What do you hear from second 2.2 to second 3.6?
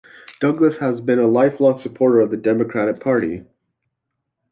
of the Democratic Party.